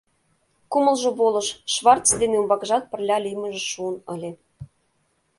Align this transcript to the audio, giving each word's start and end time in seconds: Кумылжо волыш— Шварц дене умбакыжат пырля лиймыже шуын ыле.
Кумылжо 0.71 1.09
волыш— 1.19 1.47
Шварц 1.73 2.07
дене 2.21 2.35
умбакыжат 2.41 2.83
пырля 2.91 3.17
лиймыже 3.25 3.63
шуын 3.71 3.97
ыле. 4.13 4.31